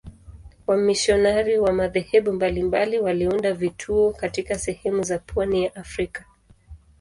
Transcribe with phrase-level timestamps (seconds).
[0.67, 6.25] Wamisionari wa madhehebu mbalimbali waliunda vituo katika sehemu za pwani ya Afrika.